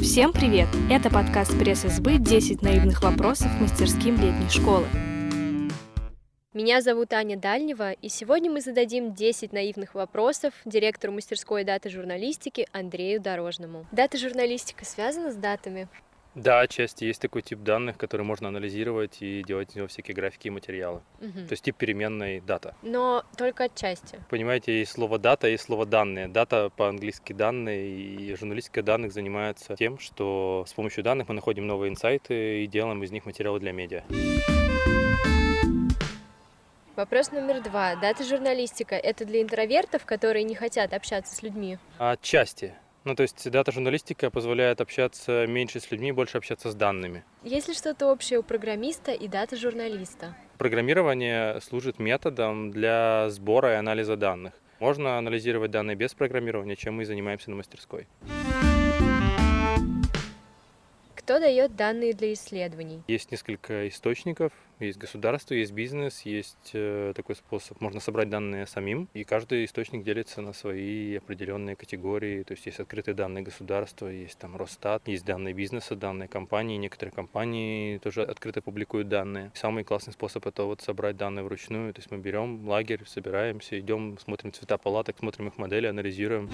Всем 0.00 0.32
привет! 0.32 0.66
Это 0.90 1.10
подкаст 1.10 1.58
пресс-СБ 1.58 2.16
«10 2.16 2.64
наивных 2.64 3.02
вопросов 3.02 3.48
мастерским 3.60 4.14
летней 4.14 4.48
школы». 4.48 4.86
Меня 6.54 6.80
зовут 6.80 7.12
Аня 7.12 7.36
Дальнева, 7.36 7.92
и 7.92 8.08
сегодня 8.08 8.50
мы 8.50 8.62
зададим 8.62 9.12
10 9.12 9.52
наивных 9.52 9.94
вопросов 9.94 10.54
директору 10.64 11.12
мастерской 11.12 11.64
даты 11.64 11.90
журналистики 11.90 12.66
Андрею 12.72 13.20
Дорожному. 13.20 13.84
Дата 13.92 14.16
журналистика 14.16 14.86
связана 14.86 15.32
с 15.32 15.34
датами? 15.34 15.88
Да, 16.38 16.60
отчасти 16.60 17.04
есть 17.04 17.20
такой 17.20 17.42
тип 17.42 17.60
данных, 17.64 17.98
который 17.98 18.22
можно 18.22 18.48
анализировать 18.48 19.16
и 19.20 19.42
делать 19.42 19.70
из 19.70 19.74
него 19.74 19.88
всякие 19.88 20.14
графики 20.14 20.46
и 20.46 20.50
материалы. 20.50 21.02
Мгм. 21.20 21.48
То 21.48 21.52
есть 21.52 21.64
тип 21.64 21.76
переменной 21.76 22.40
дата. 22.40 22.76
Но 22.82 23.24
только 23.36 23.64
отчасти. 23.64 24.20
Понимаете, 24.30 24.78
есть 24.78 24.92
слово 24.92 25.18
дата, 25.18 25.48
есть 25.48 25.64
слово 25.64 25.84
данные. 25.84 26.28
Дата 26.28 26.70
по-английски 26.76 27.32
данные, 27.32 27.88
и 27.88 28.36
журналистика 28.36 28.84
данных 28.84 29.12
занимается 29.12 29.74
тем, 29.74 29.98
что 29.98 30.64
с 30.68 30.72
помощью 30.74 31.02
данных 31.02 31.28
мы 31.28 31.34
находим 31.34 31.66
новые 31.66 31.90
инсайты 31.90 32.62
и 32.62 32.66
делаем 32.68 33.02
из 33.02 33.10
них 33.10 33.26
материалы 33.26 33.58
для 33.58 33.72
медиа. 33.72 34.04
Вопрос 36.94 37.32
номер 37.32 37.62
два. 37.62 37.96
Дата 37.96 38.22
журналистика— 38.24 38.94
это 38.96 39.24
для 39.24 39.42
интровертов, 39.42 40.04
которые 40.04 40.44
не 40.44 40.54
хотят 40.54 40.92
общаться 40.92 41.34
с 41.34 41.42
людьми? 41.42 41.78
Отчасти. 41.98 42.74
Ну, 43.04 43.14
то 43.14 43.22
есть 43.22 43.50
дата 43.50 43.72
журналистика 43.72 44.30
позволяет 44.30 44.80
общаться 44.80 45.46
меньше 45.46 45.80
с 45.80 45.90
людьми, 45.90 46.12
больше 46.12 46.38
общаться 46.38 46.70
с 46.70 46.74
данными. 46.74 47.24
Есть 47.42 47.68
ли 47.68 47.74
что-то 47.74 48.10
общее 48.12 48.38
у 48.40 48.42
программиста 48.42 49.12
и 49.12 49.28
даты 49.28 49.56
журналиста? 49.56 50.36
Программирование 50.58 51.60
служит 51.60 51.98
методом 51.98 52.70
для 52.70 53.30
сбора 53.30 53.72
и 53.72 53.76
анализа 53.76 54.16
данных. 54.16 54.54
Можно 54.80 55.18
анализировать 55.18 55.70
данные 55.70 55.96
без 55.96 56.14
программирования, 56.14 56.76
чем 56.76 56.94
мы 56.94 57.02
и 57.02 57.06
занимаемся 57.06 57.50
на 57.50 57.56
мастерской. 57.56 58.06
Кто 61.28 61.40
дает 61.40 61.76
данные 61.76 62.14
для 62.14 62.32
исследований? 62.32 63.02
Есть 63.06 63.30
несколько 63.30 63.86
источников, 63.88 64.50
есть 64.80 64.96
государство, 64.96 65.52
есть 65.52 65.72
бизнес, 65.72 66.22
есть 66.22 66.70
э, 66.72 67.12
такой 67.14 67.36
способ. 67.36 67.78
Можно 67.82 68.00
собрать 68.00 68.30
данные 68.30 68.66
самим, 68.66 69.10
и 69.12 69.24
каждый 69.24 69.66
источник 69.66 70.04
делится 70.04 70.40
на 70.40 70.54
свои 70.54 71.16
определенные 71.16 71.76
категории. 71.76 72.44
То 72.44 72.52
есть 72.52 72.64
есть 72.64 72.80
открытые 72.80 73.14
данные 73.14 73.44
государства, 73.44 74.08
есть 74.08 74.38
там 74.38 74.56
Росстат, 74.56 75.06
есть 75.06 75.26
данные 75.26 75.52
бизнеса, 75.52 75.96
данные 75.96 76.28
компании. 76.28 76.78
Некоторые 76.78 77.12
компании 77.12 77.98
тоже 77.98 78.22
открыто 78.22 78.62
публикуют 78.62 79.10
данные. 79.10 79.52
Самый 79.54 79.84
классный 79.84 80.14
способ 80.14 80.46
это 80.46 80.62
вот 80.62 80.80
собрать 80.80 81.18
данные 81.18 81.44
вручную. 81.44 81.92
То 81.92 81.98
есть 81.98 82.10
мы 82.10 82.16
берем 82.16 82.66
лагерь, 82.66 83.02
собираемся, 83.04 83.78
идем, 83.78 84.16
смотрим 84.18 84.50
цвета 84.54 84.78
палаток, 84.78 85.18
смотрим 85.18 85.48
их 85.48 85.58
модели, 85.58 85.88
анализируем. 85.88 86.48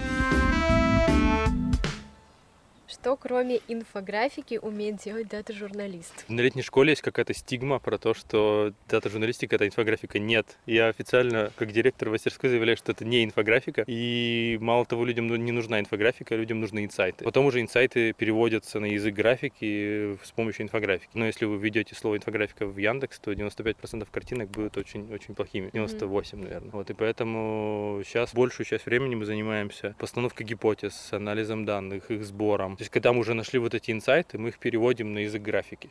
Что 2.95 3.17
кроме 3.17 3.61
инфографики 3.67 4.57
умеет 4.63 4.97
делать 4.99 5.29
дата-журналист? 5.29 6.25
На 6.29 6.41
летней 6.41 6.63
школе 6.63 6.91
есть 6.91 7.03
какая-то 7.03 7.35
стигма 7.35 7.81
про 7.81 7.99
то, 7.99 8.15
что 8.15 8.73
дата-журналистика— 8.89 9.57
это 9.57 9.67
инфографика. 9.67 10.21
Нет. 10.21 10.57
Я 10.65 10.87
официально, 10.89 11.51
как 11.57 11.73
директор 11.73 12.09
мастерской, 12.09 12.51
заявляю, 12.51 12.77
что 12.77 12.93
это 12.93 13.05
не 13.05 13.25
инфографика. 13.25 13.85
И 13.89 14.59
мало 14.61 14.87
того, 14.87 15.05
людям 15.05 15.27
не 15.27 15.51
нужна 15.51 15.81
инфографика, 15.81 16.37
людям 16.37 16.61
нужны 16.61 16.85
инсайты. 16.85 17.25
Потом 17.25 17.47
уже 17.47 17.61
инсайты 17.61 18.13
переводятся 18.13 18.79
на 18.79 18.87
язык 18.87 19.13
графики 19.13 20.17
с 20.23 20.31
помощью 20.31 20.63
инфографики. 20.63 21.11
Но 21.15 21.27
если 21.27 21.47
вы 21.47 21.59
введете 21.59 21.97
слово 21.97 22.19
инфографика 22.19 22.65
в 22.65 22.79
Яндекс, 22.79 23.19
то 23.19 23.33
95% 23.33 24.07
картинок 24.09 24.51
будут 24.51 24.77
очень, 24.77 25.13
очень 25.13 25.35
плохими. 25.35 25.71
98, 25.73 26.39
наверное. 26.39 26.71
Вот, 26.71 26.91
и 26.91 26.95
поэтому 26.95 28.03
сейчас 28.07 28.33
большую 28.33 28.67
часть 28.67 28.87
времени 28.87 29.17
мы 29.17 29.25
занимаемся 29.25 29.97
постановкой 29.99 30.47
гипотез, 30.47 31.13
анализом 31.13 31.65
данных, 31.65 32.13
их 32.13 32.25
сбором. 32.25 32.77
Есть, 32.85 32.93
когда 32.93 33.15
мы 33.15 33.21
уже 33.21 33.33
нашли 33.33 33.59
вот 33.59 33.73
эти 33.73 33.93
инсайты, 33.93 34.37
мы 34.37 34.51
их 34.51 34.59
переводим 34.59 35.15
на 35.15 35.21
язык 35.21 35.41
графики. 35.41 35.89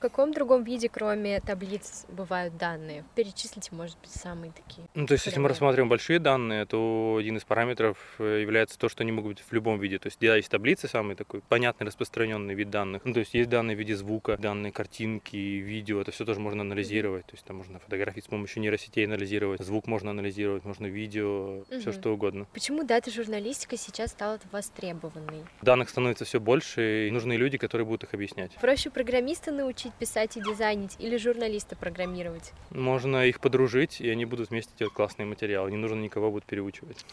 В 0.00 0.02
каком 0.02 0.32
другом 0.32 0.64
виде, 0.64 0.88
кроме 0.88 1.42
таблиц, 1.42 2.06
бывают 2.08 2.56
данные? 2.56 3.04
Перечислите, 3.16 3.74
может 3.74 3.98
быть, 4.00 4.08
самые 4.10 4.50
такие. 4.50 4.88
Ну, 4.94 5.06
то 5.06 5.12
есть, 5.12 5.26
если 5.26 5.38
мы 5.38 5.50
рассматриваем 5.50 5.90
большие 5.90 6.18
данные, 6.18 6.64
то 6.64 7.18
один 7.20 7.36
из 7.36 7.44
параметров 7.44 7.98
э, 8.18 8.40
является 8.40 8.78
то, 8.78 8.88
что 8.88 9.02
они 9.02 9.12
могут 9.12 9.36
быть 9.36 9.44
в 9.46 9.52
любом 9.52 9.78
виде. 9.78 9.98
То 9.98 10.06
есть, 10.06 10.18
да, 10.18 10.36
есть 10.36 10.48
таблицы, 10.48 10.88
самый 10.88 11.16
такой 11.16 11.42
понятный, 11.42 11.86
распространенный 11.86 12.54
вид 12.54 12.70
данных. 12.70 13.02
Ну, 13.04 13.12
то 13.12 13.20
есть, 13.20 13.34
есть 13.34 13.50
данные 13.50 13.76
в 13.76 13.78
виде 13.78 13.94
звука, 13.94 14.38
данные 14.38 14.72
картинки, 14.72 15.36
видео, 15.36 16.00
это 16.00 16.12
все 16.12 16.24
тоже 16.24 16.40
можно 16.40 16.62
анализировать. 16.62 17.26
То 17.26 17.34
есть, 17.34 17.44
там 17.44 17.58
можно 17.58 17.78
фотографии 17.78 18.20
с 18.20 18.26
помощью 18.26 18.62
нейросетей 18.62 19.04
анализировать, 19.04 19.60
звук 19.60 19.86
можно 19.86 20.12
анализировать, 20.12 20.64
можно 20.64 20.86
видео, 20.86 21.62
все 21.64 21.90
Мгм. 21.90 21.92
что 21.92 22.14
угодно. 22.14 22.46
Почему 22.54 22.84
дата-журналистика 22.84 23.76
сейчас 23.76 24.12
стала 24.12 24.40
востребованной? 24.50 25.44
Данных 25.60 25.90
становится 25.90 26.24
все 26.24 26.40
больше, 26.40 27.08
и 27.08 27.10
нужны 27.10 27.34
люди, 27.34 27.58
которые 27.58 27.84
будут 27.86 28.04
их 28.04 28.14
объяснять. 28.14 28.52
Проще 28.62 28.88
программиста 28.88 29.52
научить 29.52 29.89
писать 29.98 30.36
и 30.36 30.40
дизайнить 30.40 30.96
или 30.98 31.16
журналиста 31.16 31.76
программировать? 31.76 32.52
Можно 32.70 33.26
их 33.26 33.40
подружить, 33.40 34.00
и 34.00 34.08
они 34.08 34.24
будут 34.24 34.50
вместе 34.50 34.72
делать 34.78 34.94
классные 34.94 35.26
материалы. 35.26 35.70
Не 35.70 35.76
нужно 35.76 36.00
никого 36.00 36.30
будет 36.30 36.44
переучивать. 36.44 37.04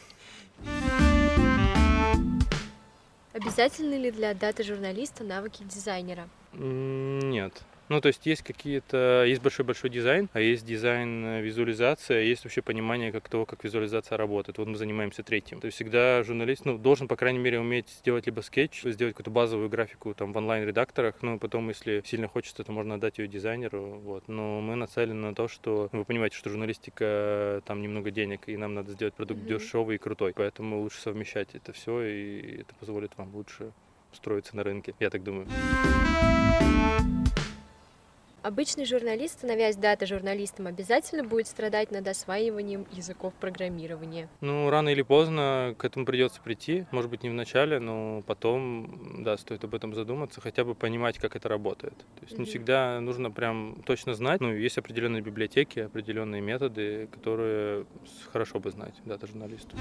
Обязательны 3.33 3.95
ли 3.95 4.11
для 4.11 4.33
дата-журналиста 4.33 5.23
навыки 5.23 5.63
дизайнера? 5.63 6.27
Нет. 6.53 7.53
Ну, 7.89 8.01
то 8.01 8.07
есть 8.07 8.25
есть 8.25 8.41
какие-то, 8.41 9.23
есть 9.25 9.41
большой-большой 9.41 9.89
дизайн, 9.89 10.29
а 10.33 10.41
есть 10.41 10.65
дизайн 10.65 11.25
э, 11.25 11.41
визуализация, 11.41 12.21
есть 12.21 12.43
вообще 12.43 12.61
понимание 12.61 13.13
как 13.13 13.29
того, 13.29 13.45
как 13.45 13.63
визуализация 13.63 14.17
работает. 14.17 14.57
Вот 14.57 14.67
мы 14.67 14.75
занимаемся 14.75 15.23
третьим. 15.23 15.61
То 15.61 15.67
есть 15.67 15.75
всегда 15.75 16.21
журналист, 16.23 16.65
ну, 16.65 16.77
должен, 16.77 17.07
по 17.07 17.15
крайней 17.15 17.39
мере, 17.39 17.59
уметь 17.59 17.87
сделать 17.89 18.25
либо 18.25 18.41
скетч, 18.41 18.83
сделать 18.83 19.13
какую-то 19.13 19.31
базовую 19.31 19.69
графику 19.69 20.13
там 20.13 20.33
в 20.33 20.37
онлайн-редакторах, 20.37 21.15
ну, 21.21 21.39
потом, 21.39 21.69
если 21.69 22.03
сильно 22.05 22.27
хочется, 22.27 22.63
то 22.63 22.71
можно 22.73 22.95
отдать 22.95 23.19
ее 23.19 23.27
дизайнеру, 23.27 23.99
вот. 24.03 24.27
Но 24.27 24.59
мы 24.59 24.75
нацелены 24.75 25.29
на 25.29 25.33
то, 25.33 25.47
что, 25.47 25.87
вы 25.93 26.03
понимаете, 26.03 26.35
что 26.35 26.49
журналистика, 26.49 27.05
э, 27.05 27.61
там 27.65 27.81
немного 27.81 28.11
денег, 28.11 28.41
и 28.47 28.57
нам 28.57 28.73
надо 28.73 28.91
сделать 28.91 29.13
продукт 29.13 29.39
Мгм. 29.39 29.47
дешевый 29.47 29.95
и 29.95 29.99
крутой. 29.99 30.33
Поэтому 30.35 30.81
лучше 30.81 30.99
совмещать 30.99 31.49
это 31.53 31.71
все, 31.71 32.01
и 32.01 32.61
это 32.61 32.75
позволит 32.75 33.11
вам 33.17 33.33
лучше 33.33 33.71
устроиться 34.11 34.55
на 34.57 34.63
рынке, 34.63 34.93
я 34.99 35.09
так 35.09 35.23
думаю. 35.23 35.47
Обычный 38.47 38.85
журналист, 38.85 39.39
становясь 39.39 39.75
дата-журналистом, 39.75 40.67
обязательно 40.67 41.25
будет 41.25 41.47
страдать 41.47 41.91
над 41.91 42.07
осваиванием 42.07 42.87
языков 42.93 43.33
программирования. 43.33 44.29
Ну, 44.39 44.69
рано 44.69 44.87
или 44.87 45.01
поздно 45.01 45.75
к 45.77 45.83
этому 45.83 46.05
придется 46.05 46.39
прийти. 46.41 46.85
Может 46.91 47.11
быть, 47.11 47.23
не 47.23 47.29
в 47.29 47.33
начале, 47.33 47.81
но 47.81 48.23
потом, 48.25 49.21
да, 49.25 49.35
стоит 49.35 49.65
об 49.65 49.75
этом 49.75 49.93
задуматься, 49.93 50.39
хотя 50.39 50.63
бы 50.63 50.75
понимать, 50.75 51.17
как 51.17 51.35
это 51.35 51.49
работает. 51.49 51.97
То 51.97 52.21
есть 52.21 52.37
не 52.37 52.43
Мгм. 52.43 52.45
всегда 52.45 53.01
нужно 53.01 53.31
прям 53.31 53.83
точно 53.85 54.13
знать. 54.13 54.39
Ну, 54.39 54.53
есть 54.53 54.77
определенные 54.77 55.21
библиотеки, 55.21 55.79
определенные 55.79 56.39
методы, 56.39 57.07
которые 57.07 57.85
хорошо 58.31 58.61
бы 58.61 58.71
знать 58.71 58.93
дата-журналисту. 59.03 59.75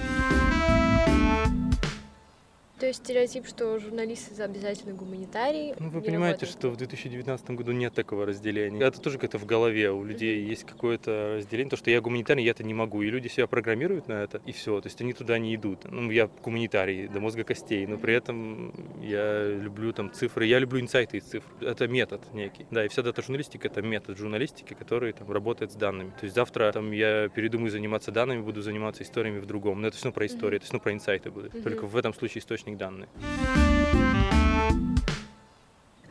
То 2.79 2.87
есть 2.87 3.03
стереотип, 3.03 3.47
что 3.47 3.79
журналисты 3.79 4.43
обязательно 4.43 4.93
гуманитарии. 4.93 5.75
Ну, 5.79 5.89
вы 5.89 6.03
понимаете, 6.03 6.45
работает. 6.45 6.51
что 6.51 6.71
в 6.71 6.77
2019 6.77 7.51
году 7.53 7.73
нет 7.73 7.95
такого 7.95 8.27
разделения. 8.27 8.85
Это 8.85 9.01
тоже 9.01 9.19
как-то 9.19 9.39
в 9.39 9.47
голове 9.47 9.91
у 9.91 10.05
людей 10.05 10.45
есть 10.45 10.65
какое-то 10.65 11.37
разделение, 11.39 11.71
то, 11.71 11.77
что 11.79 11.91
я 11.91 12.03
гуманитарий, 12.03 12.45
я 12.45 12.51
это 12.51 12.65
не 12.65 12.75
могу. 12.75 13.01
И 13.01 13.09
люди 13.09 13.29
себя 13.29 13.47
программируют 13.47 14.09
на 14.09 14.23
это, 14.23 14.43
и 14.45 14.53
все. 14.53 14.79
То 14.83 14.89
есть 14.89 15.01
они 15.01 15.15
туда 15.15 15.39
не 15.39 15.55
идут. 15.55 15.91
Ну, 15.91 16.11
я 16.11 16.29
гуманитарий 16.43 17.09
до 17.09 17.19
мозга 17.21 17.45
костей, 17.45 17.87
но 17.87 17.97
при 17.97 18.13
этом 18.13 18.75
я 19.01 19.49
люблю 19.49 19.95
там 19.95 20.13
цифры, 20.13 20.45
я 20.45 20.59
люблю 20.59 20.79
инсайты 20.79 21.17
из 21.17 21.25
цифр. 21.25 21.49
Это 21.63 21.89
метод 21.89 22.21
некий. 22.35 22.67
Да, 22.71 22.85
и 22.85 22.89
вся 22.89 23.03
дата-журналистика— 23.03 23.69
это 23.69 23.81
метод 23.81 24.19
журналистики, 24.19 24.75
который 24.75 25.15
там 25.15 25.31
работает 25.33 25.73
с 25.73 25.77
данными. 25.77 26.11
То 26.11 26.25
есть 26.25 26.35
завтра 26.35 26.71
там 26.73 26.93
я 26.93 27.31
передумаю 27.31 27.71
заниматься 27.71 28.13
данными, 28.13 28.43
буду 28.43 28.61
заниматься 28.61 29.03
историями 29.03 29.39
в 29.39 29.47
другом. 29.47 29.81
Но 29.81 29.89
это 29.89 29.97
все 29.97 30.07
равно 30.07 30.15
про 30.15 30.27
историю, 30.27 30.57
это 30.57 30.67
все 30.67 30.75
равно 30.75 30.83
про 30.83 30.93
инсайты 30.93 31.31
будет. 31.31 31.55
Мгм. 31.55 31.63
Только 31.63 31.87
в 31.87 31.97
этом 31.97 32.13
случае 32.13 32.43
источник 32.43 32.66
данные. 32.75 33.09
А 33.23 35.06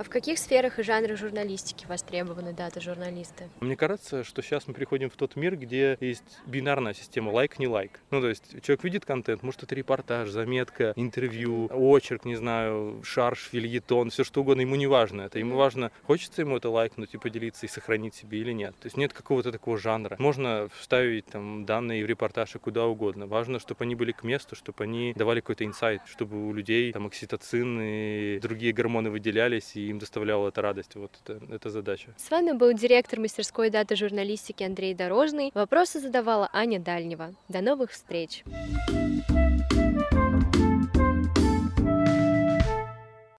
в 0.05 0.09
каких 0.09 0.37
сферах 0.37 0.77
и 0.77 0.83
жанрах 0.83 1.17
журналистики 1.17 1.85
востребованы 1.87 2.53
дата-журналисты? 2.53 3.49
Мне 3.59 3.75
кажется, 3.75 4.23
что 4.23 4.41
сейчас 4.43 4.67
мы 4.67 4.73
переходим 4.73 5.09
в 5.09 5.15
тот 5.15 5.35
мир, 5.35 5.57
где 5.57 5.97
есть 5.99 6.23
бинарная 6.45 6.93
система 6.93 7.31
лайк, 7.31 7.57
не 7.57 7.67
лайк. 7.67 7.99
Ну, 8.11 8.21
то 8.21 8.29
есть 8.29 8.61
человек 8.61 8.83
видит 8.83 9.05
контент, 9.05 9.41
может, 9.41 9.63
это 9.63 9.73
репортаж, 9.73 10.29
заметка, 10.29 10.93
интервью, 10.95 11.69
очерк, 11.71 12.25
не 12.25 12.35
знаю, 12.35 13.01
шарш, 13.03 13.49
фильетон, 13.51 14.11
все 14.11 14.23
что 14.23 14.41
угодно, 14.41 14.61
ему 14.61 14.75
не 14.75 14.85
важно 14.87 15.23
это. 15.23 15.39
Ему 15.39 15.55
важно, 15.55 15.91
хочется 16.03 16.41
ему 16.41 16.57
это 16.57 16.69
лайкнуть 16.69 17.13
и 17.13 17.17
поделиться 17.17 17.65
и 17.65 17.69
сохранить 17.69 18.13
себе 18.13 18.39
или 18.39 18.51
нет. 18.51 18.75
То 18.79 18.85
есть 18.85 18.97
нет 18.97 19.11
какого-то 19.11 19.51
такого 19.51 19.77
жанра. 19.77 20.15
Можно 20.19 20.69
вставить 20.77 21.25
там 21.25 21.65
данные 21.65 22.05
в 22.05 22.07
репортаж 22.07 22.55
и 22.55 22.59
куда 22.59 22.85
угодно. 22.85 23.25
Важно, 23.25 23.59
чтобы 23.59 23.83
они 23.83 23.95
были 23.95 24.11
к 24.11 24.23
месту, 24.23 24.55
чтобы 24.55 24.83
они 24.83 25.13
давали 25.15 25.39
какой-то 25.39 25.65
инсайт, 25.65 26.01
чтобы 26.05 26.47
у 26.47 26.53
людей 26.53 26.91
там 26.91 27.07
окситоцин 27.07 27.79
и 27.81 28.39
другие 28.39 28.71
гормоны 28.71 29.09
выделялись, 29.09 29.75
и 29.75 29.89
им 29.89 29.94
доставляла 29.99 30.49
это 30.49 30.61
радость. 30.61 30.95
Вот 30.95 31.11
это, 31.23 31.39
это 31.53 31.69
задача. 31.69 32.13
С 32.17 32.29
вами 32.29 32.51
был 32.51 32.73
директор 32.73 33.19
мастерской 33.19 33.69
даты 33.69 33.95
журналистики 33.95 34.63
Андрей 34.63 34.93
Дорожный. 34.93 35.51
Вопросы 35.53 35.99
задавала 35.99 36.49
Аня 36.53 36.79
Дальнева. 36.79 37.33
До 37.47 37.61
новых 37.61 37.91
встреч! 37.91 38.43
Thank 38.87 40.34